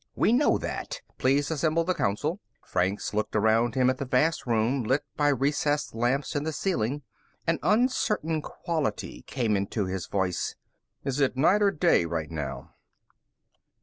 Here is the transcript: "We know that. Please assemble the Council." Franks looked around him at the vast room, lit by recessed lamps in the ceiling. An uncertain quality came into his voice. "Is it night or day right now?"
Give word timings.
"We 0.15 0.33
know 0.33 0.57
that. 0.57 0.99
Please 1.19 1.51
assemble 1.51 1.83
the 1.83 1.93
Council." 1.93 2.39
Franks 2.65 3.13
looked 3.13 3.35
around 3.35 3.75
him 3.75 3.87
at 3.87 3.99
the 3.99 4.05
vast 4.05 4.47
room, 4.47 4.81
lit 4.83 5.03
by 5.15 5.27
recessed 5.27 5.93
lamps 5.93 6.35
in 6.35 6.41
the 6.43 6.51
ceiling. 6.51 7.03
An 7.45 7.59
uncertain 7.61 8.41
quality 8.41 9.21
came 9.27 9.55
into 9.55 9.85
his 9.85 10.07
voice. 10.07 10.55
"Is 11.05 11.19
it 11.19 11.37
night 11.37 11.61
or 11.61 11.69
day 11.69 12.05
right 12.05 12.31
now?" 12.31 12.73